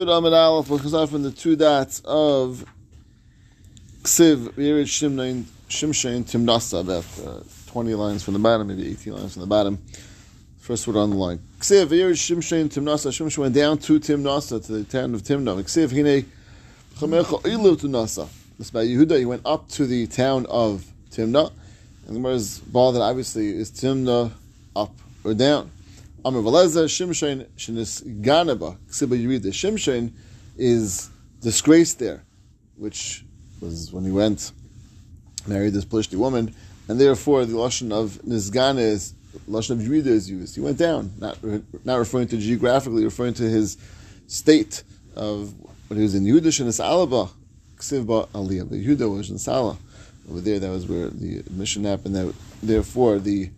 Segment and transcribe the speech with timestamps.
[0.00, 2.64] Amid Aleph was from the two dots of
[4.02, 9.42] Ksiv Yerid Shimshain Timnasa, about uh, 20 lines from the bottom, maybe 18 lines from
[9.42, 9.78] the bottom.
[10.58, 11.38] First word on the line.
[11.60, 13.12] Ksiv Yerid Shimshain Timnasa.
[13.12, 15.54] Shimshain went down to Timnasa, to the town of Timna.
[15.62, 16.28] Ksiv Hine
[16.96, 18.28] Chamecha Ilu Timnasa.
[18.58, 21.52] This by Yehuda, he went up to the town of Timna.
[22.08, 24.32] And the Gemara's bothered, obviously, is Timna
[24.74, 24.90] up
[25.22, 25.70] or down?
[26.24, 28.78] Amr Veleza, Shimshain Shinis Ganaba.
[28.88, 30.10] Ksiba, read Shimshain
[30.56, 31.10] is
[31.42, 32.24] disgraced there,
[32.76, 33.24] which
[33.60, 34.52] was when he went,
[35.46, 36.54] married this Plishti woman,
[36.88, 39.12] and therefore the Lashon of Nizgana is,
[39.48, 40.54] Lashon of Yerida is used.
[40.54, 41.36] He went down, not,
[41.84, 43.76] not referring to geographically, referring to his
[44.26, 44.82] state
[45.14, 45.52] of
[45.88, 47.30] when he was in Yehuda Shinis Alaba,
[47.76, 48.70] Ksivba Aliyah.
[48.70, 49.76] But Yehuda was in Salah.
[50.30, 52.14] Over there, that was where the mission happened.
[52.14, 53.50] That, therefore, the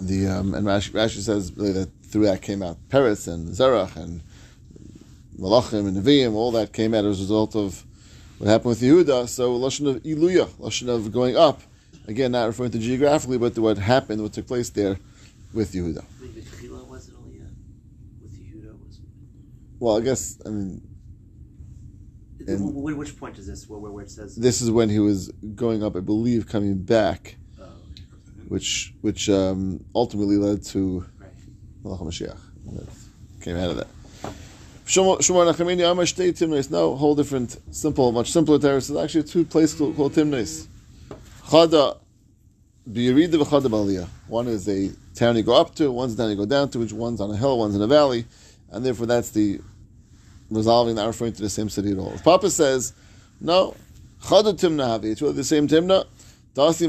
[0.00, 3.96] the um, and Rashi, Rashi, says really that through that came out Peretz and Zerach
[3.96, 4.22] and
[5.38, 7.84] Malachim and Nevi'im, all that came out as a result of
[8.38, 9.28] what happened with Yehuda.
[9.28, 11.60] So lashon of Iluya, lashon of going up,
[12.08, 14.98] again not referring to geographically, but to what happened, what took place there
[15.52, 16.04] with Yehuda.
[19.80, 20.82] Well, I guess I mean.
[22.46, 23.66] which point is this?
[23.68, 27.36] Where, where it says this is when he was going up, I believe, coming back
[28.50, 31.06] which which um, ultimately led to
[31.84, 32.36] Malach Mashiach.
[33.40, 33.86] Came out of that.
[34.86, 36.68] Shomar Nachamini Amar Shtei Timnes.
[36.68, 38.88] No, whole different, simple, much simpler terrace.
[38.88, 40.66] There's actually two places called, called Timnes.
[41.44, 41.96] Chada
[42.90, 44.08] B'Yerida v'Chada B'Aliyah.
[44.26, 46.80] One is a town you go up to, one's a town you go down to,
[46.80, 48.24] which one's on a hill, one's in a valley,
[48.72, 49.60] and therefore that's the
[50.50, 52.12] resolving, not referring to the same city at all.
[52.14, 52.94] If Papa says,
[53.40, 53.76] no,
[54.24, 56.04] Chada Timna Havi, it's really the same Timna,
[56.60, 56.82] Depends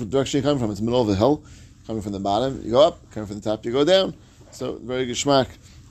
[0.00, 0.72] which direction you're coming from.
[0.72, 1.44] It's the middle of the hill.
[1.86, 3.08] Coming from the bottom, you go up.
[3.12, 4.12] Coming from the top, you go down.
[4.50, 5.46] So very good shmak.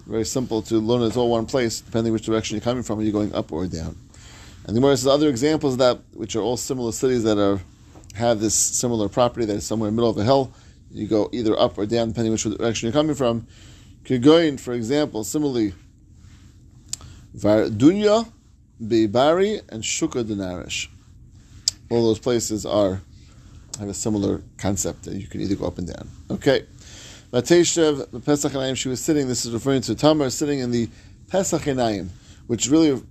[0.05, 1.01] Very simple to learn.
[1.03, 2.99] It's all one place, depending which direction you're coming from.
[2.99, 3.95] Are you going up or down?
[4.67, 7.61] And the Gemara says other examples of that, which are all similar cities that are
[8.15, 10.51] have this similar property that is somewhere in the middle of a hill.
[10.91, 13.47] You go either up or down, depending which direction you're coming from.
[14.03, 15.73] Kigoyin, for example, similarly,
[17.37, 18.27] Dunya
[18.81, 20.87] Beibari and Shuka Dinarish.
[21.89, 23.01] All those places are
[23.79, 26.09] have a similar concept that you can either go up and down.
[26.29, 26.65] Okay.
[27.31, 30.89] Mateshev, the Pesach Enayim, she was sitting, this is referring to Tamar sitting in the
[31.29, 32.09] Pesach Enayim,
[32.47, 33.01] which really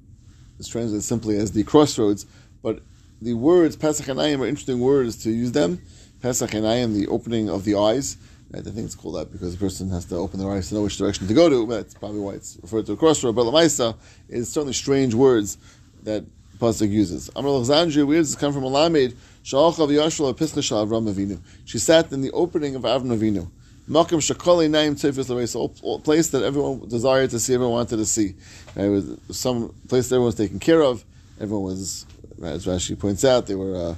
[0.59, 2.27] is translated simply as the crossroads,
[2.63, 2.81] but
[3.23, 5.81] the words Pesach Enayim are interesting words to use them.
[6.21, 8.17] Pesach Enayim, the opening of the eyes.
[8.51, 10.75] Right, I think it's called that because the person has to open their eyes to
[10.75, 11.67] know which direction to go to.
[11.67, 13.37] That's probably why it's referred to a crossroad.
[13.37, 13.95] But Lamaisa
[14.29, 15.59] is certainly strange words
[16.03, 16.25] that
[16.59, 17.31] Pasuk uses.
[17.35, 18.63] Amr Alexandri, where does this come from?
[18.63, 19.15] Alamed,
[19.45, 21.39] Yashua Pischa Avram Avinu.
[21.65, 23.49] She sat in the opening of Avram Avinu.
[23.89, 28.35] Shakoli Naim Tifis a place that everyone desired to see, everyone wanted to see.
[28.77, 31.05] It was some place that everyone was taken care of.
[31.41, 32.05] Everyone was,
[32.43, 33.95] as Rashi points out, they were uh,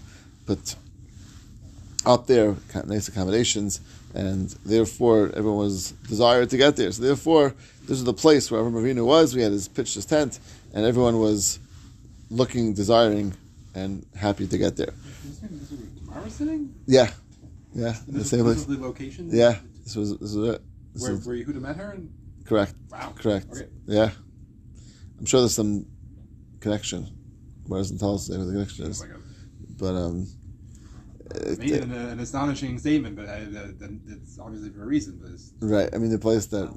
[0.46, 0.76] put
[2.06, 2.54] up there,
[2.86, 3.80] nice accommodations
[4.14, 6.90] and therefore everyone was desired to get there.
[6.92, 9.34] So therefore, this is the place where Avram Avinu was.
[9.34, 10.38] We had his pitched his tent,
[10.74, 11.58] and everyone was
[12.30, 13.34] looking, desiring,
[13.74, 14.94] and happy to get there.
[16.86, 17.10] Yeah,
[17.74, 18.64] yeah, the same place.
[18.64, 19.28] the location.
[19.30, 20.62] Yeah, this was this was it.
[20.94, 21.90] This where, where Yehuda met her.
[21.92, 22.12] And...
[22.44, 22.74] Correct.
[22.90, 23.12] Wow.
[23.16, 23.46] Correct.
[23.52, 23.68] Okay.
[23.86, 24.10] Yeah,
[25.18, 25.86] I'm sure there's some
[26.60, 27.06] connection.
[27.66, 29.18] Where doesn't tell us what the connection is, like a...
[29.78, 30.26] but um
[31.58, 33.38] made an, an, astonishing statement, but uh,
[34.08, 35.20] it's obviously for a reason.
[35.22, 35.88] But right.
[35.92, 36.68] I mean, the place that.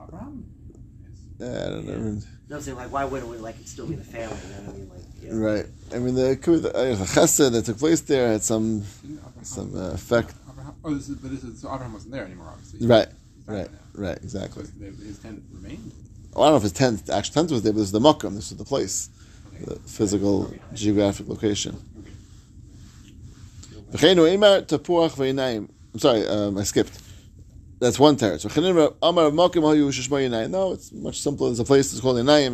[0.00, 0.44] Abraham.
[1.38, 2.20] Yeah, I don't know.
[2.46, 4.04] I mean, no, I'm saying like, why wouldn't we like it still be in the
[4.04, 4.36] family?
[4.36, 4.88] You know what I mean?
[4.88, 5.30] Like, yeah.
[5.32, 5.66] Right.
[5.92, 8.84] I mean, the the, uh, the chesed that took place there had some
[9.42, 10.32] some uh, effect.
[10.48, 12.86] Abraham, oh, this is, but this is so Abraham wasn't there anymore, obviously.
[12.86, 13.08] Right.
[13.46, 13.68] Right.
[13.94, 14.16] Right.
[14.18, 14.64] Exactly.
[14.78, 15.92] his tent remained.
[16.34, 18.00] Well, I don't know if his tent, actual tent was there, but this is the
[18.00, 18.34] makom.
[18.34, 19.08] This is the place,
[19.54, 19.64] okay.
[19.64, 20.60] the physical, okay.
[20.74, 21.76] geographic location.
[25.94, 27.00] I'm sorry, um, I skipped.
[27.78, 28.54] That's one territory.
[28.54, 28.72] No,
[30.72, 31.48] it's much simpler.
[31.48, 32.52] There's a place that's called Inayim.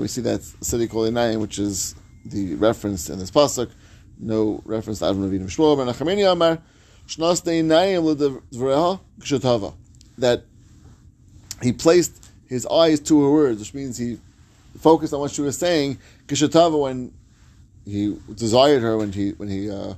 [0.00, 3.70] We see that city called Inayim, which is the reference in this pasuk.
[4.18, 5.76] No reference to Avram Avinu Shmuel.
[5.76, 6.58] Ben Achameni Amar
[7.08, 8.02] Shnas Inayim
[10.18, 10.44] That
[11.62, 14.18] he placed his eyes to her words, which means he
[14.78, 15.98] focused on what she was saying.
[16.26, 17.12] Kishatava when
[17.84, 19.94] he desired her when he when he uh,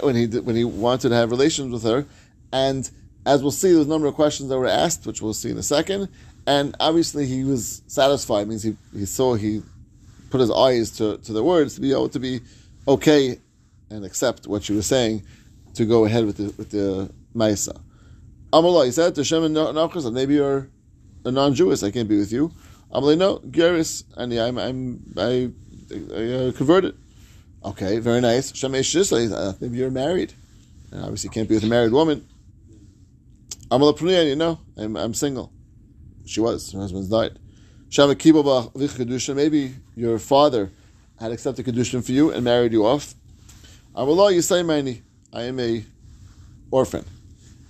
[0.00, 2.06] when he when he wanted to have relations with her,
[2.52, 2.90] and
[3.26, 5.58] as we'll see, there's a number of questions that were asked, which we'll see in
[5.58, 6.08] a second.
[6.46, 8.46] And obviously, he was satisfied.
[8.46, 9.62] Means he, he saw he
[10.30, 12.40] put his eyes to, to the words to be able to be
[12.86, 13.40] okay
[13.90, 15.24] and accept what she was saying,
[15.74, 17.80] to go ahead with the with the Maisa.
[18.52, 20.68] Amallah, he said to Shem and Nachas, maybe you're
[21.24, 22.52] a non-Jewish, I can't be with you.
[22.92, 25.50] Amallah, no, Geris, and yeah, I'm, I'm, I,
[26.14, 26.96] I uh, converted.
[27.64, 28.54] Okay, very nice.
[28.54, 30.32] Shem uh, maybe you're married,
[30.92, 32.24] and obviously you can't be with a married woman.
[33.70, 35.52] Prunia, you know, I'm, I'm single.
[36.24, 37.38] She was, her husband's died.
[39.34, 40.70] Maybe your father
[41.18, 43.14] had accepted Kedusha for you and married you off.
[43.94, 45.02] Amallah, you say, Mani,
[45.32, 45.84] I am a
[46.70, 47.04] orphan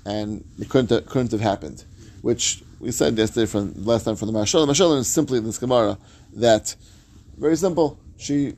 [0.05, 1.85] and it couldn't have, couldn't have happened.
[2.23, 4.67] Which we said yesterday from last time from the Mashal.
[4.67, 5.99] The Mashal is simply this Gemara
[6.35, 6.75] that
[7.37, 7.99] very simple.
[8.17, 8.55] She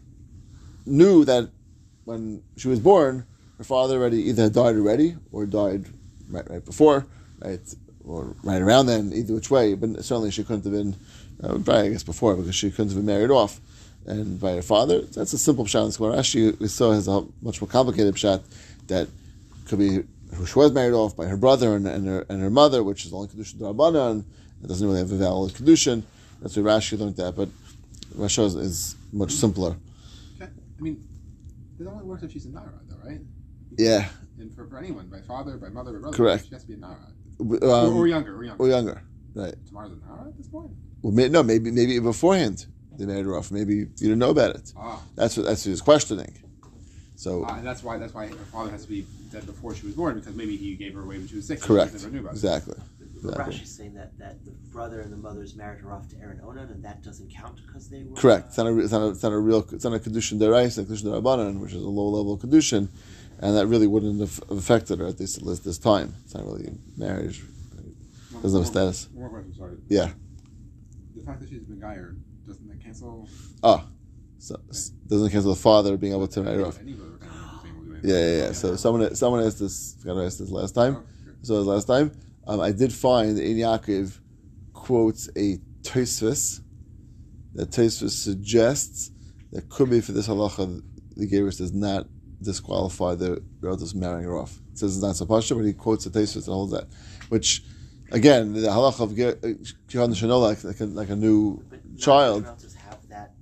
[0.87, 1.50] knew that
[2.05, 3.26] when she was born,
[3.58, 5.87] her father already either had died already or died
[6.31, 7.06] right right before,
[7.40, 7.61] right
[8.05, 9.75] or right around then, either which way.
[9.75, 10.96] But certainly she couldn't have been,
[11.43, 13.61] uh, probably I guess before because she couldn't have been married off
[14.06, 15.02] and by her father.
[15.02, 16.19] That's a simple pshat Gemara.
[16.19, 18.43] Actually, we saw has a much more complicated pshat
[18.88, 19.08] that
[19.67, 20.02] could be
[20.35, 23.05] who she was married off by her brother and, and her and her mother, which
[23.05, 24.25] is only kedushin darabana, and
[24.62, 26.02] it doesn't really have a valid kedushin.
[26.41, 27.49] That's why Rashi learned that, but
[28.17, 29.76] Rashi is, is much simpler.
[30.41, 30.50] Okay.
[30.79, 31.05] I mean,
[31.79, 33.20] it only works if she's a Nara, though, right?
[33.76, 34.08] Yeah.
[34.38, 36.46] And for, for anyone, by father, by mother, by brother, Correct.
[36.46, 36.96] she has to be a Nara.
[37.40, 38.62] Um, or, or younger, or younger.
[38.62, 39.02] Or younger,
[39.35, 39.55] right?
[39.67, 40.70] Tomorrow's a Nara at this point.
[41.02, 42.67] Well, may, no, maybe maybe beforehand
[42.99, 43.50] they married her off.
[43.52, 44.73] Maybe you didn't know about it.
[44.76, 45.00] Ah.
[45.14, 46.35] That's what that's what he's questioning.
[47.14, 49.87] So Uh, and that's why that's why her father has to be dead before she
[49.87, 51.62] was born because maybe he gave her away when she was six.
[51.62, 52.75] correct, never knew about exactly.
[53.23, 53.55] But Exactly.
[53.56, 56.69] Rashi's saying that, that the brother and the mother's married her off to Aaron Onan,
[56.70, 58.49] and that doesn't count because they were Correct.
[58.49, 60.67] It's not a, it's not a, it's not a real, it's not a kedushin derais,
[60.67, 62.87] it's a kedushin derabanan, which is a low level kedushin,
[63.40, 66.14] and that really wouldn't have affected her at least at this time.
[66.25, 67.43] It's not really marriage.
[68.43, 69.08] Doesn't have status.
[69.12, 69.76] One more question, sorry.
[69.88, 70.11] Yeah.
[71.17, 73.29] The fact that she's a Megayer, doesn't that cancel?
[73.62, 73.87] Ah,
[74.38, 76.79] so s- doesn't cancel the father being able to marry her off.
[76.81, 77.99] Any brother can do the same way.
[78.05, 78.52] Yeah, yeah, yeah.
[78.52, 79.96] So someone someone asked this.
[80.00, 80.99] Forgot to ask this last time.
[80.99, 81.34] Oh, sure.
[81.43, 82.12] So it was last time.
[82.46, 84.19] Um, I did find in Yaakov
[84.73, 86.61] quotes a Tosfos
[87.55, 89.11] that Tosfos suggests
[89.52, 90.81] that could be for this halacha
[91.17, 92.06] the Geras does not
[92.43, 94.61] disqualify the relatives marrying her off.
[94.73, 96.87] It says it's not so pasha, but he quotes the Tosfos and holds that,
[97.29, 97.62] which
[98.12, 99.35] again the halacha of Ger-
[99.88, 102.44] Kihan Shanola like, like, a, like a new But child.
[102.44, 103.32] that.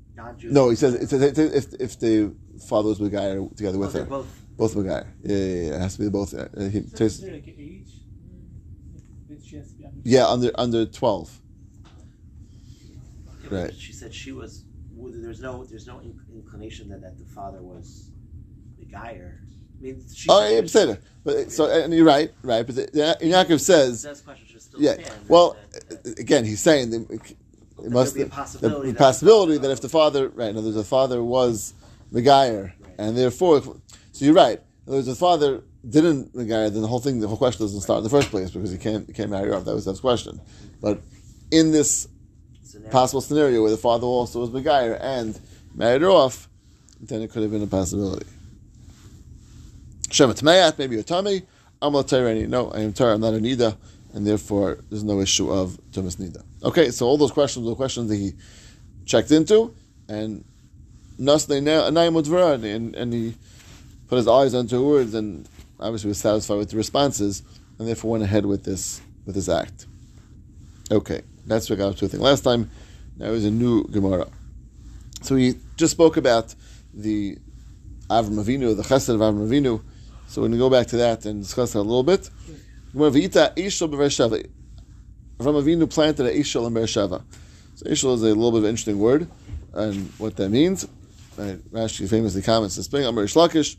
[0.45, 2.35] No, he says it says if if the
[2.67, 4.09] father was Begayer together Oh, with they're her.
[4.09, 4.43] both.
[4.57, 5.07] Both Begayer.
[5.23, 5.75] Yeah, yeah, yeah.
[5.75, 6.33] It has to be both.
[6.33, 7.91] Uh, he, So Tos- is there like age?
[9.29, 11.39] It's just, yeah, under under twelve.
[13.51, 13.75] Yeah, Right.
[13.75, 14.65] She said she was.
[14.99, 15.65] There's no.
[15.65, 18.11] There's no inc- inclination that, that the father was
[18.87, 19.39] the guyer.
[19.79, 20.29] I mean, she.
[20.31, 20.99] Oh, yeah, Beseder.
[21.25, 22.65] But so and you're right, right.
[22.65, 24.97] But the, the, Yaakov says, This question should still yeah.
[25.27, 25.57] Well,
[26.19, 27.11] again, he's saying that
[27.85, 30.57] it, must be a the- possibility the, that- possibility that if the father, right, in
[30.57, 31.75] other words, the father was
[32.13, 34.59] Megayer, and therefore, so you're right.
[34.87, 37.81] In other words, the father didn't Megayer, then the whole thing, the whole question doesn't
[37.81, 39.65] start in the first place because he can't he can't marry her off.
[39.65, 40.41] That was that question.
[40.81, 41.01] But
[41.51, 42.07] in this
[42.63, 42.93] scenario.
[42.93, 45.39] possible scenario where the father also was Megayer and
[45.75, 46.49] married her off,
[47.01, 48.27] then it could have been a possibility.
[50.09, 51.43] Shemet Mayat, maybe you're tummy.
[51.83, 52.49] I'm not Tyrani.
[52.49, 53.77] No, I am Torah, I'm not a Nida,
[54.15, 56.43] and therefore there's no issue of Tumas Nida.
[56.63, 58.33] Okay, so all those questions were questions that he
[59.05, 59.75] checked into,
[60.09, 60.45] and
[61.19, 63.35] and and he
[64.09, 65.49] put his eyes onto words, and
[65.81, 67.43] obviously was satisfied with the responses,
[67.79, 69.87] and therefore went ahead with this with this act.
[70.91, 72.71] Okay, that's what to a thing last time.
[73.19, 74.29] Now is a new Gemara.
[75.23, 76.55] So we just spoke about
[76.95, 77.39] the
[78.09, 79.83] Avram Avinu, the Chesed of Avram Avinu.
[80.29, 82.31] So we're going to go back to that and discuss that a little bit.
[82.95, 83.31] Avram
[85.41, 87.23] Avinu planted a Ishel in Beersheva.
[87.75, 89.29] So Ishel is a little bit of an interesting word,
[89.75, 90.87] and what that means.
[91.37, 93.05] Rashi famously comments this thing.
[93.05, 93.77] Amar Ishlakish,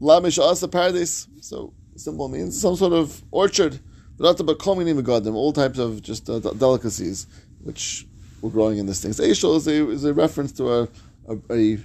[0.00, 1.28] Lamish Asa Paradise.
[1.40, 3.78] So simple means some sort of orchard.
[4.18, 7.26] All types of just uh, delicacies
[7.62, 8.06] which
[8.42, 9.12] were growing in this thing.
[9.12, 10.88] So Ishel is a, is a reference to a,
[11.28, 11.78] a, a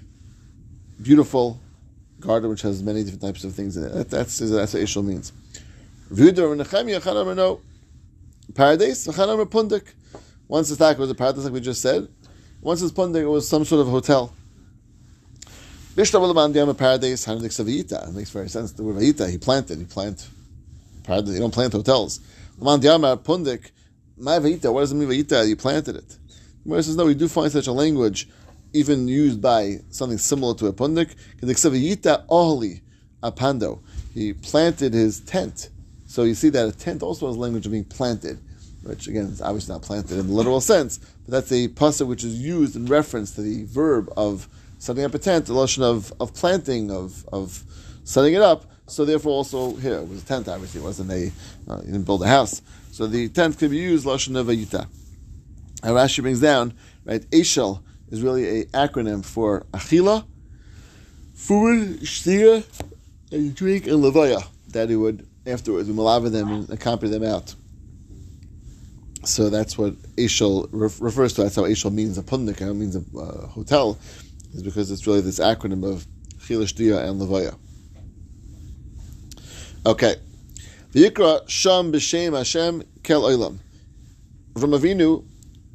[1.02, 1.60] beautiful
[2.26, 3.94] garden which has many different types of things in it.
[3.94, 5.32] That, that's that's what Ishel means.
[8.54, 9.08] Paradise.
[9.08, 9.84] Pundik.
[10.48, 12.08] Once the taka was a paradise, like we just said.
[12.62, 14.34] Once it's pundik, it was some sort of hotel.
[15.96, 17.28] Paradise.
[17.28, 18.72] It makes very sense.
[18.74, 19.80] The word Vayita, he planted.
[19.80, 20.28] He plant
[21.04, 21.34] paradise.
[21.34, 22.20] You don't plant hotels.
[22.60, 23.72] Pundik.
[24.18, 24.72] My Vayita.
[24.72, 25.48] What does it mean Vayita?
[25.48, 26.18] You planted it.
[26.64, 27.06] Gemara says no.
[27.06, 28.28] We do find such a language
[28.76, 31.16] even used by something similar to a pundik.
[31.42, 32.82] Ohli
[33.24, 33.80] apando.
[34.14, 35.70] He planted his tent.
[36.06, 38.40] So you see that a tent also has language of being planted,
[38.84, 42.24] which again is obviously not planted in the literal sense, but that's a pasuk which
[42.24, 46.14] is used in reference to the verb of setting up a tent, the notion of,
[46.20, 47.64] of planting, of, of
[48.04, 48.66] setting it up.
[48.88, 50.48] So therefore, also here it was a tent.
[50.48, 51.32] Obviously, it wasn't a.
[51.68, 54.88] Uh, you didn't build a house, so the tent could be used lashon of vayita.
[55.82, 57.22] And Rashi brings down right.
[57.32, 60.26] Eshel is really a acronym for achila,
[61.34, 62.64] food, shtia,
[63.32, 64.46] and drink, and levaya.
[64.70, 67.56] That he would afterwards malava them and accompany them out.
[69.24, 71.44] So that's what Eshel ref- refers to.
[71.44, 73.98] That's how Eshel means a pundika, means a uh, hotel,
[74.54, 76.06] is because it's really this acronym of
[76.38, 77.58] Chilish Dia and Levaya.
[79.86, 80.16] Okay.
[80.92, 83.58] V'yikra Sham B'Shem Hashem Kel Olam.
[84.60, 85.26] From Avinu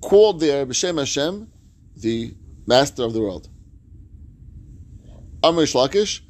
[0.00, 1.50] called there B'Shem Hashem,
[2.00, 2.34] the
[2.66, 3.48] master of the world.
[5.42, 6.20] Amr Shlakish,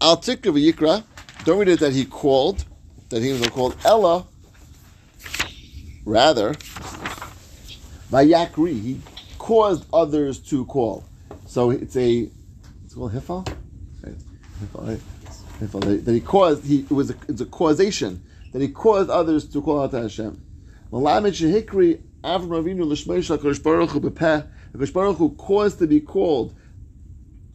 [0.00, 1.04] Al Tikra V'yikra,
[1.44, 2.64] don't read it that he called,
[3.10, 4.26] that he was called Ella,
[6.04, 6.54] rather,
[8.10, 9.00] Vayakri, he
[9.38, 11.04] caused others to call.
[11.46, 12.28] So it's a,
[12.84, 13.46] it's called Hifal?
[14.02, 14.14] Right.
[14.62, 15.00] Hifal, right?
[15.60, 18.22] Hifal, that- he caused, he, it was a, it's a causation,
[18.52, 20.42] that he caused others to call out to Hashem.
[20.90, 26.54] Malamed Shehikri, Avram Avinu, Lishmeish HaKadosh Baruch Bepeh, HaKadosh Baruch Hu caused to be called,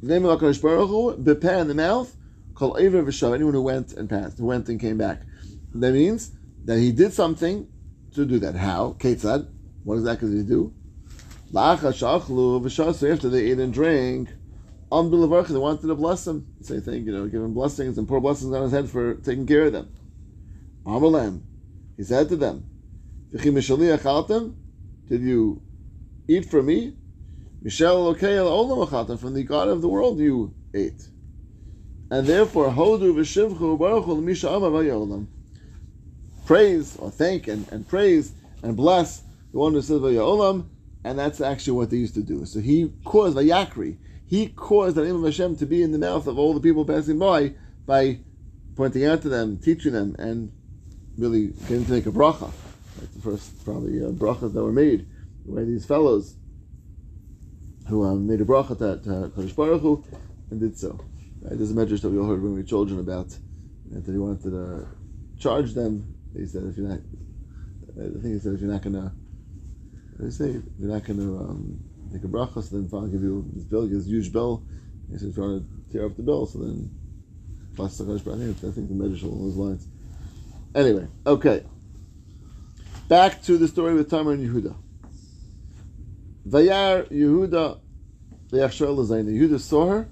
[0.02, 2.16] the name of HaKadosh Baruch Hu, Bepeh in the mouth,
[2.56, 3.00] called Ever
[3.34, 5.22] anyone who went and passed, who went and came back.
[5.74, 6.32] That means
[6.66, 7.68] that he did something
[8.14, 8.56] to do that.
[8.56, 8.96] How?
[9.00, 9.48] Ketzad.
[9.84, 10.74] What exactly did he do?
[11.52, 13.12] V'shasu.
[13.12, 14.30] After they ate and drank,
[14.92, 16.48] on bilavarcha, they wanted to bless him.
[16.62, 19.46] Say thank you know, give him blessings and pour blessings on his head for taking
[19.46, 19.94] care of them.
[20.86, 21.42] Amalem.
[21.98, 22.66] He said to them,
[23.34, 24.56] "V'chi mishali?
[25.10, 25.62] Did you
[26.28, 26.96] eat for me?
[27.64, 29.20] Mishal lokei el olam achaltem.
[29.20, 31.08] From the God of the world you ate.
[32.12, 35.28] And therefore, hodu v'shivchu baruch hu l'misha amav ha'yolam
[36.46, 40.68] praise or thank and, and praise and bless the one who says Vayolam,
[41.04, 42.46] and that's actually what they used to do.
[42.46, 46.28] So he caused Vayakri, he caused the name of Hashem to be in the mouth
[46.28, 47.54] of all the people passing by
[47.86, 48.20] by
[48.76, 50.52] pointing out to them, teaching them, and
[51.18, 52.52] really getting to make a bracha.
[53.00, 55.06] That's the first probably uh, brachas that were made,
[55.46, 56.36] where these fellows
[57.88, 60.04] who um, made a bracha to uh, Kadosh Baruch Hu
[60.52, 61.00] and did so.
[61.42, 61.58] Right?
[61.58, 63.30] There's a medrash that we all heard when we were children about
[63.92, 64.88] that he wanted to
[65.38, 67.00] charge them he said, if you're not,
[67.96, 69.14] I think he said, if you're not gonna,
[70.12, 70.50] what did he say?
[70.50, 71.80] If you're not gonna um,
[72.12, 74.64] make a bracha, so then I'll give you this bill, this huge bill.
[75.12, 76.90] He said, if you want to tear up the bill, so then
[77.76, 78.68] plus the Kodesh Baruch Hu.
[78.68, 79.88] I think the medrash along those lines.
[80.74, 81.64] Anyway, okay.
[83.08, 84.76] Back to the story with Tamar and Yehuda.
[86.48, 87.80] Vayar Yehuda.
[88.52, 90.10] Yehuda saw her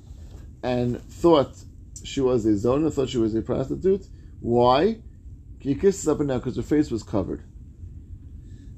[0.63, 1.63] and thought
[2.03, 4.07] she was a zona, thought she was a prostitute.
[4.39, 5.01] Why?
[5.59, 7.43] He kisses up and down because her face was covered.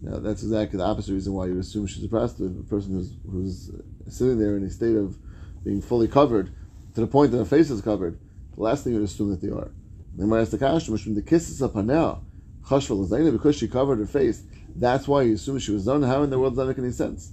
[0.01, 2.59] Now that's exactly the opposite reason why you assume she's a prostitute.
[2.59, 3.71] A person who's who's
[4.09, 5.17] sitting there in a state of
[5.63, 6.51] being fully covered
[6.95, 8.19] to the point that her face is covered.
[8.55, 9.71] The last thing you would assume that they are.
[10.15, 12.23] They might ask the question, which the kisses up and now,
[12.67, 14.43] chashval because she covered her face.
[14.75, 16.07] That's why you assume she was zona.
[16.07, 17.31] How in the world does that make any sense?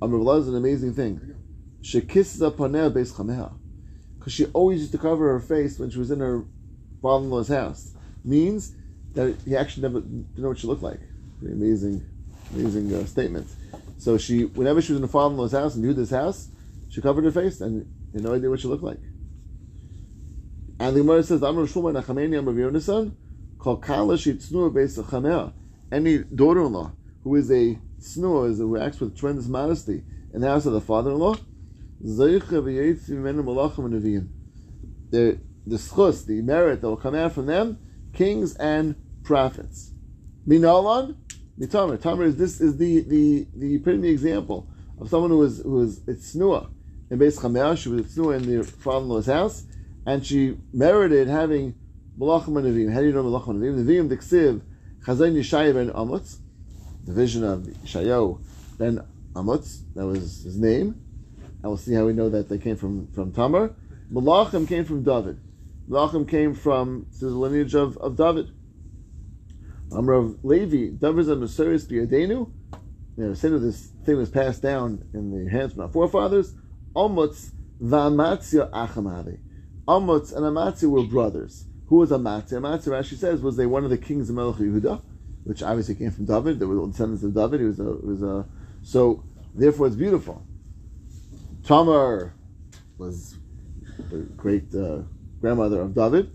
[0.00, 1.34] Amr is an amazing thing.
[1.80, 3.52] She kisses now base chameha
[4.18, 6.44] because she always used to cover her face when she was in her
[7.02, 8.74] father-in-law's house means
[9.14, 11.00] that he actually never didn't know what she looked like.
[11.38, 12.04] Pretty amazing,
[12.54, 13.48] amazing uh, statement.
[13.96, 16.48] So she, whenever she was in her father-in-law's house and Yehuda's house,
[16.88, 19.00] she covered her face and had no idea what she looked like.
[20.80, 23.12] And the Gemara says, "Amar Shulman Nachameni Amar Yonasan,
[23.58, 25.52] Kol Kala Shitznu Beis Chamea."
[25.90, 26.92] Any daughter-in-law
[27.24, 30.02] who is a snua, is who acts with tremendous modesty
[30.32, 31.36] in the house of the father-in-law,
[32.00, 34.28] and neviim.
[35.10, 37.78] The the schus, the merit that will come out from them
[38.12, 39.92] kings and prophets.
[40.46, 41.16] Minalan,
[41.58, 42.00] mitamar.
[42.00, 44.68] Tamar is this is the the the epitome example
[45.00, 46.70] of someone who was who was it's snua
[47.10, 47.76] in Beis Chamea.
[47.76, 49.64] She was snua in the father-in-law's house,
[50.06, 51.74] and she merited having
[52.18, 52.92] malachim and nevim.
[52.92, 53.84] How do you know malachim and nevim?
[53.84, 54.62] Nevim diksiv
[55.04, 56.38] chazayin Yishaya ben Amutz,
[57.08, 58.38] the vision of Yishayahu
[58.78, 59.00] ben
[59.32, 59.80] Amutz.
[59.94, 61.00] That was his name,
[61.38, 63.74] and we'll see how we know that they came from from Tamar.
[64.12, 65.40] Malachim came from David.
[65.88, 68.50] Malachim came from the lineage of, of David.
[69.88, 72.52] Amrav Levi, David and Mesiris Biadenu.
[73.16, 76.54] You know, saying this thing was passed down in the hands of our forefathers.
[76.94, 79.38] Omutz v'Amatzia Achamavi.
[79.88, 81.64] Omutz and Amatzia were brothers.
[81.86, 82.60] Who was Amatzia?
[82.60, 85.00] Amatzia, she says, was they one of the kings of Melech Yehuda,
[85.48, 86.60] which obviously came from David.
[86.60, 87.60] They were descendants of David.
[87.60, 88.44] He was a, was a
[88.82, 89.24] so
[89.54, 90.46] therefore it's beautiful.
[91.64, 92.34] Tamar
[92.98, 93.34] was
[94.10, 94.98] the great uh,
[95.40, 96.30] grandmother of David.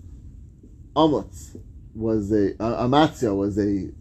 [0.95, 1.55] Amutz
[1.93, 3.91] was a uh, Amatzia was a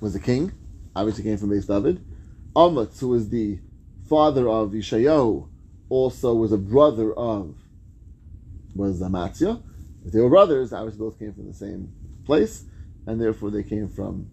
[0.00, 0.52] was a king,
[0.94, 2.04] obviously came from base David.
[2.54, 3.58] Amutz, who was the
[4.08, 5.48] father of Yishayahu,
[5.88, 7.56] also was a brother of
[8.76, 9.60] was Amatzia,
[10.06, 11.92] If they were brothers, obviously both came from the same
[12.24, 12.66] place,
[13.04, 14.30] and therefore they came from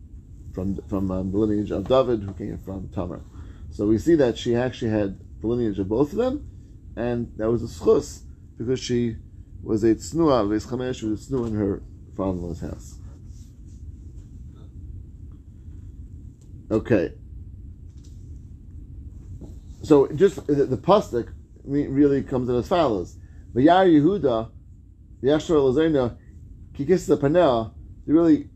[0.58, 3.22] from from um, the lineage of David, who came from Tamar.
[3.70, 6.50] So we see that she actually had the lineage of both of them,
[6.96, 8.24] and that was a schus
[8.58, 9.18] because she
[9.62, 11.84] was a tznuah, Ves Chamesh, she was a tznuah in her
[12.16, 12.96] father-in-law's house.
[16.72, 17.14] Okay.
[19.84, 21.34] So just the, the pasuk
[21.66, 23.16] really comes in as follows:
[23.54, 24.50] V'yar Yehuda,
[25.22, 26.18] v'yashor Elazarna,
[26.74, 27.76] kikis the panel.
[28.08, 28.50] Really,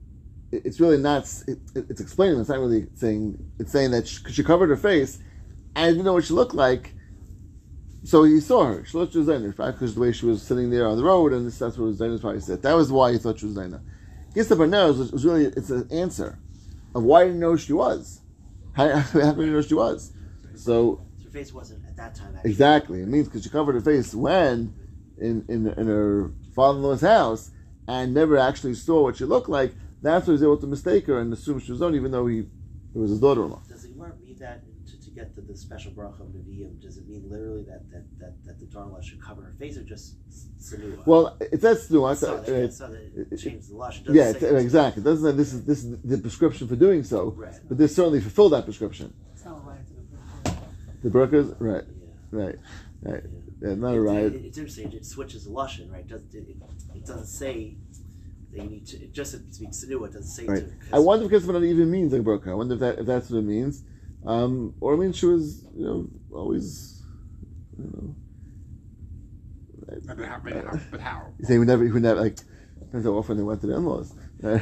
[0.51, 1.23] it's really not.
[1.47, 2.39] It, it- it's explaining.
[2.39, 3.43] It's not really saying.
[3.59, 5.19] It's saying that she, she covered her face,
[5.75, 6.93] and didn't know what she looked like.
[8.03, 8.83] So he saw her.
[8.85, 9.71] She looked like Zaina, right?
[9.71, 12.21] Because the way she was sitting there on the road, and this, that's what Zaina's
[12.21, 12.63] probably said.
[12.63, 13.81] That was why he thought she was Zaina.
[14.33, 16.39] Kisa panel was, was really it's an answer
[16.95, 18.21] of why he didn't know who she was.
[18.73, 20.13] How, how could he know she was?
[20.55, 22.35] So Her face wasn't at that time.
[22.35, 22.51] Actually.
[22.51, 23.01] Exactly.
[23.01, 24.73] It means because she covered her face when
[25.19, 27.51] in, in in her father-in-law's house
[27.87, 29.75] and never actually saw what she looked like.
[30.01, 32.27] That's why he was able to mistake her and assume she was on, even though
[32.27, 33.61] he it was his daughter-in-law.
[33.69, 36.81] Does the Gemara mean that to, to get to the special bracha of Nevi'im?
[36.81, 39.83] Does it mean literally that that, that, that the daughter should cover her face or
[39.83, 40.15] just
[40.59, 41.05] sanua?
[41.05, 42.05] Well, it says no.
[42.05, 43.99] I so thought, they, uh, so they it- it- changed the lush.
[43.99, 45.01] Doesn't yeah, say it's- exactly.
[45.01, 47.53] It doesn't say this is this is the prescription for doing so, Right.
[47.69, 49.13] but this certainly fulfilled that prescription.
[49.33, 52.39] It's not right to the The burkas, right, Yeah.
[52.39, 52.55] right,
[53.03, 53.23] right.
[53.23, 53.67] Yeah.
[53.69, 54.33] Yeah, not It- a riot.
[54.33, 54.91] it- it's interesting.
[54.91, 56.07] It switches the lushan, right?
[56.07, 56.57] Does it, it,
[56.95, 57.77] it doesn't say
[58.51, 59.07] that you need to.
[59.07, 60.07] Just it just speaks sanua.
[60.07, 60.63] It doesn't say Right.
[60.89, 60.95] to.
[60.95, 62.49] I wonder if Kesman even means like burqa.
[62.51, 63.83] I wonder if that if that's what it means,
[64.25, 67.01] um, or it means she was you know always
[67.77, 68.15] you know.
[70.07, 70.39] But how?
[70.43, 70.79] But how?
[70.91, 71.27] But how?
[71.39, 72.37] You say we never, we never like
[72.79, 74.13] depends how often they went to the in-laws.
[74.41, 74.61] Right?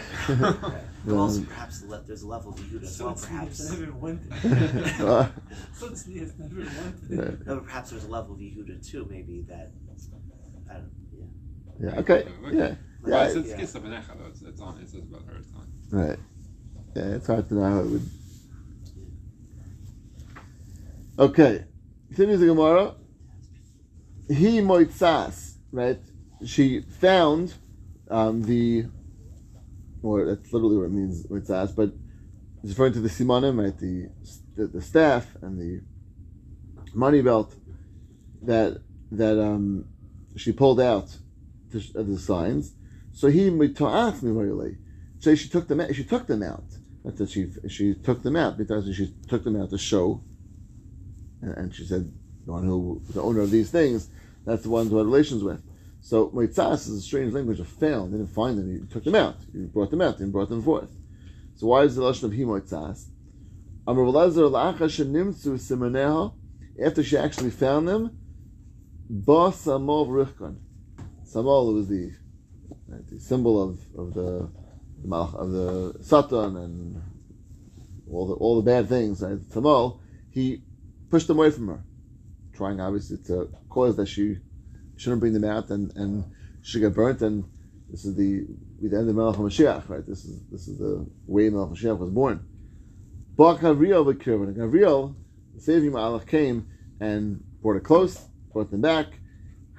[1.06, 3.16] But also, perhaps there's a level of Yehuda as well.
[3.16, 3.72] Perhaps.
[3.72, 4.30] never wanted.
[5.00, 5.34] Never
[7.10, 7.48] wanted.
[7.48, 9.08] No, perhaps there's a level of Yehuda too.
[9.10, 9.72] Maybe that.
[10.70, 10.92] I don't.
[11.80, 11.94] Yeah.
[11.94, 12.00] yeah.
[12.02, 12.28] Okay.
[12.52, 12.76] Yeah.
[13.02, 13.26] Well, Yeah.
[13.28, 13.58] it's, it's Yeah.
[13.58, 14.26] Kiss of Benecha, though.
[14.28, 14.78] It's, it's on.
[14.80, 15.38] It says about her.
[15.38, 15.68] It's on.
[15.92, 16.20] Right.
[16.96, 17.04] Yeah.
[17.16, 18.10] It's hard to know how it would.
[21.18, 21.66] Okay.
[22.08, 22.96] Continues the Gemara.
[24.30, 25.56] He moitzas.
[25.72, 26.00] Right.
[26.46, 27.54] She found
[28.10, 28.86] um, the.
[30.02, 31.92] Or that's literally what it means moitzas, but
[32.64, 33.78] it's referring to the simanim, right?
[33.78, 34.10] The,
[34.56, 35.82] the the staff and the
[36.94, 37.54] money belt
[38.44, 39.86] that that um
[40.38, 41.18] she pulled out
[41.72, 42.74] to, sh- of the signs.
[43.20, 44.78] So he mita'at mivayle.
[45.20, 45.94] So she took them out.
[45.94, 46.64] She took them out.
[47.04, 50.24] That she she took them out because she took them out to show.
[51.42, 52.10] And, and she said,
[52.46, 54.08] the one who the owner of these things,
[54.46, 55.62] that's the one who had relations with.
[56.00, 58.14] So mitzas is a strange language of found.
[58.14, 58.72] They didn't find them.
[58.72, 59.36] He took them out.
[59.52, 60.18] He brought them out.
[60.18, 60.90] He brought them forth.
[61.56, 63.10] So why is the lashon of he mitzas?
[66.86, 68.18] After she actually found them,
[69.10, 70.56] ba samol v'richkon.
[71.26, 72.14] Samol was the
[72.92, 74.50] right, the symbol of of the,
[75.12, 77.02] of the satan and
[78.12, 79.22] all the all the bad things.
[79.22, 79.40] Right?
[79.50, 80.00] Samol,
[80.32, 80.64] he
[81.10, 81.84] pushed them away from her,
[82.54, 84.38] trying obviously to cause that she
[84.98, 86.26] shouldn't bring them out and and
[86.62, 87.22] she get burnt.
[87.22, 87.46] And
[87.90, 88.46] this is the
[88.82, 90.06] the end of Melech HaMashiach, right?
[90.06, 92.46] This is this is the way Melech HaMashiach was born.
[93.36, 94.56] Ba Gavriel v'kirvan.
[94.56, 95.16] Gavriel,
[95.56, 96.68] the saving Malach, came
[97.00, 99.08] and brought it close, brought them back,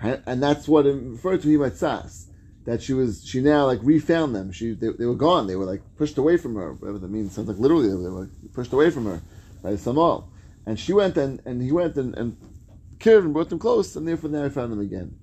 [0.00, 2.29] and that's what it referred to Himatzas.
[2.70, 4.52] That she was, she now like refound them.
[4.52, 5.48] She, they, they were gone.
[5.48, 6.74] They were like pushed away from her.
[6.74, 7.34] Whatever that means.
[7.34, 9.20] Sounds like literally they were like, pushed away from her
[9.60, 10.28] by Samal.
[10.66, 12.36] And she went and, and he went and, and
[13.04, 15.16] and brought them close, and therefore now I found them again.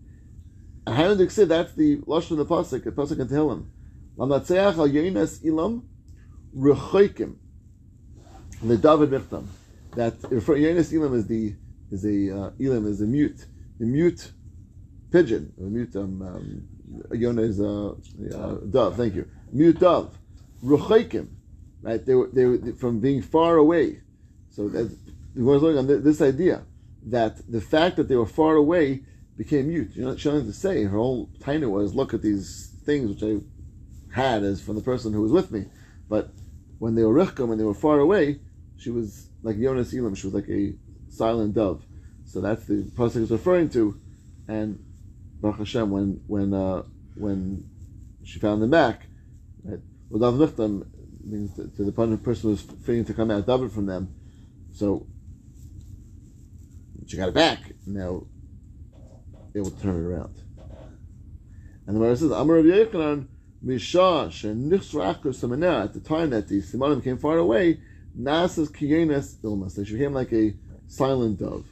[0.85, 2.83] And Hanudik said that's the lashon of the pasuk.
[2.83, 3.67] The pasuk in Tehillim.
[4.17, 5.83] Lamatzeach al yonas ilam
[6.53, 7.35] rechoikim.
[8.61, 9.45] The David Michtam.
[9.91, 11.55] That yonas ilam is the
[11.91, 13.45] is a uh, ilam is a mute,
[13.79, 14.33] the mute
[15.13, 16.67] pigeon, a mute um, um
[17.11, 17.95] Yonah is a
[18.35, 18.95] uh, dove.
[18.95, 20.17] Thank you, mute dove.
[20.63, 21.27] Rechoikim,
[21.81, 22.03] right?
[22.05, 24.01] They were they were from being far away.
[24.49, 24.89] So that
[25.33, 26.63] the Gemara is looking on this idea
[27.03, 29.03] that the fact that they were far away
[29.37, 29.95] became mute.
[29.95, 33.23] You know, she wanted to say her whole taina was look at these things which
[33.23, 33.43] I
[34.15, 35.65] had as from the person who was with me,
[36.09, 36.33] but
[36.79, 38.39] when they were richkum, when they were far away,
[38.77, 40.15] she was like Jonas Elam.
[40.15, 40.73] She was like a
[41.09, 41.85] silent dove.
[42.25, 43.99] So that's the pasuk is referring to,
[44.47, 44.83] and
[45.41, 46.83] Baruch Hashem when when uh,
[47.15, 47.69] when
[48.23, 49.03] she found them back,
[49.63, 49.79] right?
[51.29, 54.15] Means to, the person was fitting to come out David from them.
[54.71, 55.07] So
[57.05, 57.59] she got it back.
[57.85, 58.23] Now
[59.53, 60.41] it will turn it around.
[61.85, 63.27] And the Gemara says, Amar Rav Yochanan,
[63.61, 64.29] Misha,
[65.33, 67.79] Samana, at the time that the Simanim came far away,
[68.17, 69.75] Nasas Kiyenes Ilmas.
[69.75, 70.53] They became like a
[70.87, 71.65] silent dove.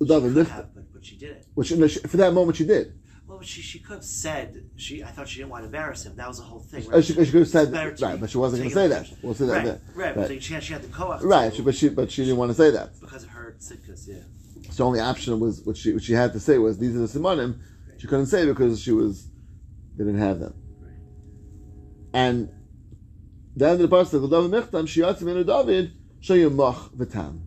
[0.00, 1.72] Dove, could and this- have, but, she didn't.
[1.72, 2.94] Which, no, she- for that moment she did.
[3.26, 5.04] Well, she she could have said she.
[5.04, 6.16] I thought she didn't want to embarrass him.
[6.16, 6.84] That was the whole thing.
[6.92, 8.70] Oh, she, she could have said It's better that, to right, but she wasn't going
[8.70, 9.08] to say that.
[9.22, 9.52] We'll say that.
[9.52, 10.16] Right, that- right.
[10.16, 10.28] right.
[10.28, 11.22] But she had, she had the co-op.
[11.22, 13.00] Right, but she but she didn't want to say that.
[13.00, 14.08] because of her sickness.
[14.08, 14.16] Yeah.
[14.70, 17.06] So the only option was what she what she had to say was these are
[17.06, 17.60] the simonim.
[17.98, 19.28] She couldn't say because she was
[19.96, 20.54] they didn't have them.
[22.12, 22.50] And
[23.54, 27.42] then the pasuk of David Michtam Shiatzim in David Shayim Mach V'Tam.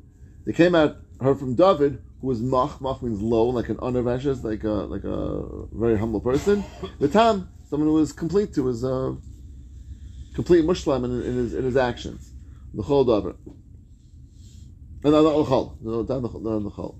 [0.45, 2.79] They came out heard from David who was Mach.
[2.79, 6.63] Mach means low, like an unavashous, like a like a very humble person.
[7.01, 9.13] V'Tam, someone who was complete, who was uh,
[10.33, 12.31] complete mushlam in, in his in his actions.
[12.73, 13.35] The whole David.
[15.03, 15.75] No, no, no, L'chol.
[15.81, 16.95] No, down the the L'chol.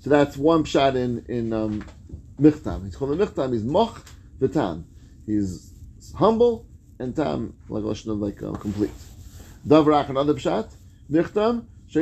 [0.00, 1.84] So that's one shot in in um,
[2.40, 2.86] Michtam.
[2.86, 3.52] He's called a Michtam.
[3.52, 4.04] He's Moch
[4.40, 4.84] v'Tam.
[5.26, 5.72] He's
[6.16, 6.66] humble
[6.98, 8.90] and Tam like lashon of like uh, complete.
[9.64, 10.74] Davrach another pshat.
[11.08, 11.66] Michtam.
[11.92, 12.00] That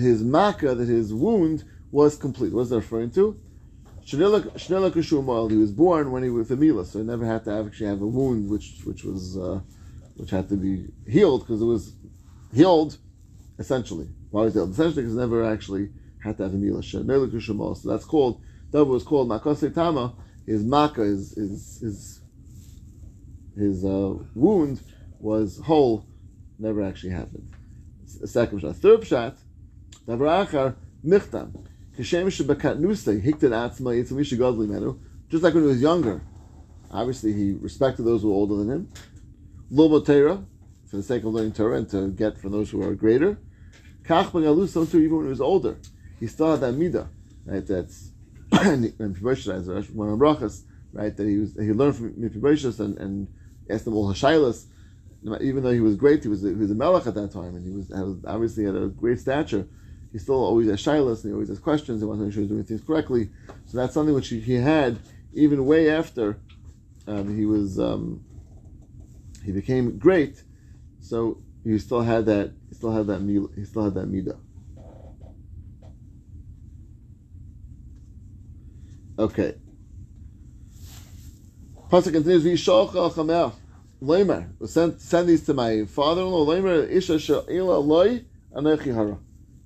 [0.00, 2.52] his maka, that his wound was complete.
[2.52, 3.36] What is that referring to?
[4.04, 8.06] He was born when he was famila, so he never had to actually have a
[8.06, 9.60] wound, which which was uh,
[10.16, 11.94] which had to be healed because it was
[12.52, 12.96] healed
[13.58, 14.08] essentially.
[14.30, 14.70] Why was healed?
[14.70, 15.90] Essentially because never actually
[16.22, 16.82] had to have a mila.
[16.82, 17.02] So
[17.84, 18.40] that's called.
[18.70, 20.14] That was called makase tama.
[20.46, 22.20] His maka, his his his,
[23.56, 24.80] his uh, wound
[25.18, 26.06] was whole,
[26.58, 27.48] never actually happened.
[28.08, 28.76] S- Second shot.
[28.76, 29.36] Third shot.
[30.06, 31.52] Davar achar michtam.
[31.96, 34.98] Kishem shebekatnusei hikted atzma yitzamish godly menu.
[35.30, 36.22] Just like when he was younger.
[36.90, 38.88] Obviously, he respected those who were older than him.
[39.70, 40.42] Lobo Torah,
[40.86, 43.38] for the sake of learning Torah and to get from those who are greater.
[44.04, 45.76] Kach b'galus, too, even when he was older,
[46.18, 47.08] he still had that midah,
[47.44, 47.66] right?
[47.66, 48.12] That's
[48.52, 51.14] and Mephibosheth, one of brachas, right?
[51.14, 53.28] That he was he learned from Mephibosheth and, and
[53.68, 54.64] asked him all Hashailas.
[55.40, 57.54] Even though he was great, he was a, he was a melech at that time,
[57.56, 57.92] and he was
[58.26, 59.66] obviously had a great stature.
[60.12, 62.00] He still always has shilas, and he always has questions.
[62.00, 63.30] He wants to make sure he's doing things correctly.
[63.66, 64.98] So that's something which he, he had
[65.32, 66.38] even way after
[67.06, 68.22] um, he was um,
[69.44, 70.44] he became great.
[71.00, 72.52] So he still had that.
[72.68, 73.20] He still had that.
[73.20, 74.38] mil- He still had that midah.
[79.18, 79.56] Okay.
[81.90, 82.44] Pasuk continues.
[84.02, 84.48] Leimer.
[84.68, 86.46] Send send these to my father-in-law.
[86.46, 89.18] Leimer isha she'ila loy anochi hara.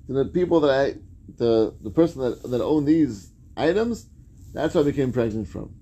[0.08, 0.94] The people that I,
[1.36, 4.06] the the person that that owned these items,
[4.52, 5.74] that's where I became pregnant from.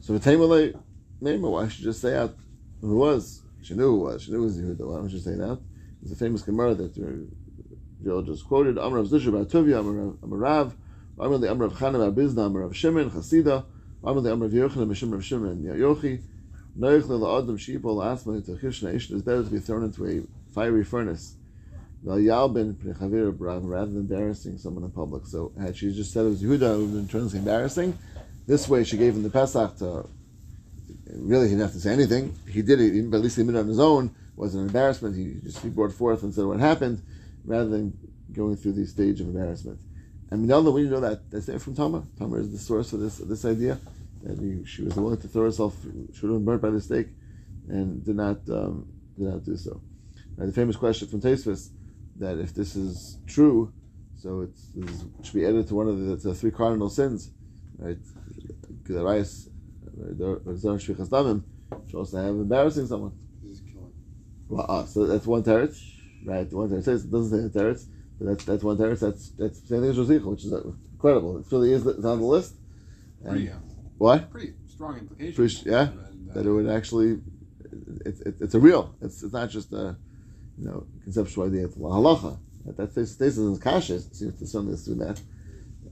[0.00, 0.78] So the Tamalay,
[1.22, 1.50] Leimer.
[1.50, 2.36] Why should just say out
[2.80, 3.42] who was?
[3.62, 4.22] She knew who was.
[4.22, 4.80] She knew it was Yehuda.
[4.80, 5.60] Why don't you say that?
[6.02, 6.94] It's a famous Gemara that
[8.02, 8.76] Joel just quoted.
[8.78, 10.74] Amr of Zusha bar Tuvia, Amr Rav,
[11.18, 13.64] Amr the Amr of Chana bar Bizna, Amr of Shimon, Chasida,
[14.02, 16.20] Amr the Amr of Yochanan, Mishim of Shimon, Yochi,
[16.74, 17.06] It's
[19.22, 20.22] better to be thrown into a
[20.54, 21.36] fiery furnace.
[22.02, 25.26] Rather than embarrassing someone in public.
[25.26, 27.98] So had she just said it was Yehuda, it would have been tremendously embarrassing.
[28.46, 30.08] This way, she gave him the Pesach to.
[31.14, 32.34] Really, he didn't have to say anything.
[32.48, 34.06] He did it, but at least he did it on his own.
[34.06, 35.14] It wasn't an embarrassment.
[35.14, 37.02] He just he brought forth and said what happened,
[37.44, 37.92] rather than
[38.32, 39.78] going through the stage of embarrassment.
[40.30, 42.02] And Minalda, we know that that's it from Tamar.
[42.18, 43.78] Tamar is the source of this this idea
[44.22, 45.88] that he, she was willing to throw herself, she
[46.26, 47.08] would have been burnt by the stake,
[47.68, 49.80] and did not um, did not do so.
[50.36, 51.70] Now, the famous question from Tosfos
[52.16, 53.72] that if this is true,
[54.16, 54.50] so it
[55.24, 57.30] should be added to one of the, the three cardinal sins,
[57.78, 57.98] right?
[58.84, 59.48] Gedarais,
[60.16, 61.42] Zar Shvichas Damim,
[61.88, 63.12] should also have embarrassing someone.
[63.42, 63.92] This is killing.
[64.48, 65.80] Well, uh, so that's one teretz,
[66.24, 66.50] right?
[66.52, 67.86] One teretz says it doesn't say the teretz,
[68.18, 69.00] but that's that's one teretz.
[69.00, 70.52] That's that's same thing as Rosicha, which is
[70.92, 71.38] incredible.
[71.38, 72.54] It really is it's on the list.
[73.24, 73.50] And
[74.02, 74.30] what?
[74.30, 75.34] pretty strong implication.
[75.34, 77.20] Pretty- yeah, And, uh, That it would actually,
[78.04, 78.94] it's it, it's a real.
[79.00, 79.96] It's it's not just a,
[80.58, 81.66] you know, conceptual idea.
[81.66, 82.38] It's halacha.
[82.64, 85.20] That that stays stays in kasha seems to certainly assume that,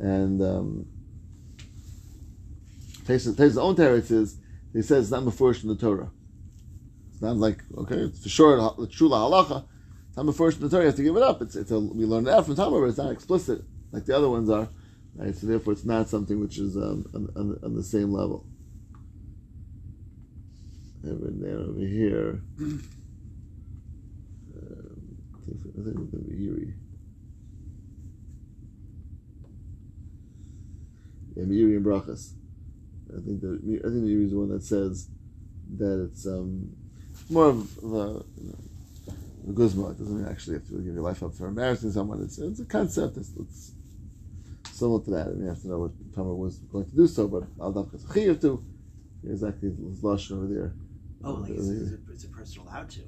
[0.00, 0.86] and um,
[3.06, 4.38] takes takes own teretz is
[4.72, 6.10] he says it's not mafurish in the Torah.
[7.12, 9.64] It's not like okay, it's for sure the true halacha.
[10.08, 10.82] It's not mafurish in the Torah.
[10.82, 11.42] You have to give it up.
[11.42, 14.28] It's it's a we learn that from Talmud, but it's not explicit like the other
[14.28, 14.68] ones are.
[15.16, 18.46] Right, so therefore, it's not something which is um, on, on, on the same level.
[21.06, 22.42] Over there, over here.
[22.58, 22.90] Um,
[25.42, 26.74] I think it's going to be Erie.
[31.34, 32.32] Yeah, Erie and Brachas.
[33.08, 35.08] I think that I think the Erie is the one that says
[35.78, 36.76] that it's um
[37.28, 38.58] more of a, you know,
[39.48, 39.90] a guzma.
[39.90, 42.22] It doesn't actually have to give your life up for embarrassing someone.
[42.22, 43.16] It's it's a concept.
[43.16, 43.72] It's, it's
[44.80, 45.26] similar to that.
[45.28, 47.72] I mean, you have to know what Tamar was going to do so, but al
[47.72, 48.64] dafka chayiv to.
[49.24, 49.70] Exactly,
[50.02, 50.72] lashon over there.
[51.22, 53.00] Oh, like it's, it's, a, it's a person allowed to.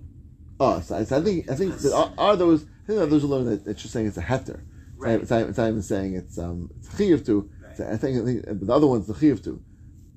[0.61, 3.47] Oh, so I, think I think that are, are those I think that those learn
[3.47, 4.61] that it's just saying it's a heter.
[4.97, 5.21] Right.
[5.21, 7.51] It's, not, it's not even saying it's um it's chiyuv to.
[7.61, 7.81] Right.
[7.93, 9.63] I think, I think but the other one's the chiyuv to.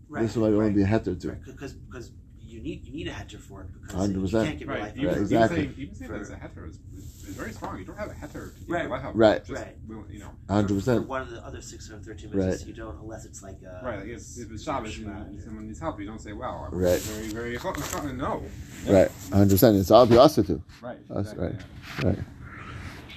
[0.09, 0.23] Right.
[0.23, 0.75] This one might only right.
[0.75, 1.29] be a heter to.
[1.29, 2.11] Right, because because
[2.55, 4.13] you need you need a heter for it because 100%.
[4.13, 4.81] you can't get Right.
[4.81, 5.57] life Even, Right, exactly.
[5.63, 7.77] even saying, even saying that it's a heter is, is, is very strong.
[7.77, 8.85] You don't have a heter to give Right.
[8.85, 9.11] a lecha.
[9.13, 9.45] Right.
[9.45, 9.77] Just, Right.
[9.87, 10.31] will- You know.
[10.49, 11.07] hundred For percent.
[11.07, 12.49] one of the other six hundred thirteen Right.
[12.49, 13.99] mitzvahs, you don't unless it's like a Right.
[13.99, 16.79] Like if, if it's Shabbos and, and someone needs help, you don't say, "Wow, I'm
[16.79, 16.99] Right.
[16.99, 18.41] very, very, very no."
[18.87, 19.77] Right, hundred percent.
[19.77, 20.61] It's all be also to.
[20.81, 20.97] Right.
[21.09, 21.55] That's exactly, right.
[22.03, 22.07] yeah.
[22.09, 22.19] Right.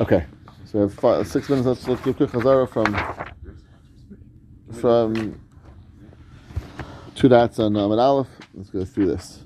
[0.01, 0.27] Okay.
[0.65, 1.67] So we have five, six minutes.
[1.67, 2.95] Let's let's do a quick chazara from
[4.81, 5.41] from
[7.15, 8.29] two dots on um, an aleph.
[8.59, 9.37] Let's go through this.